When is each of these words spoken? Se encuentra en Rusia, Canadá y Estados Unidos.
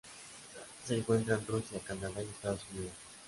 Se 0.83 0.97
encuentra 0.97 1.35
en 1.35 1.45
Rusia, 1.45 1.79
Canadá 1.79 2.23
y 2.23 2.25
Estados 2.25 2.65
Unidos. 2.73 2.93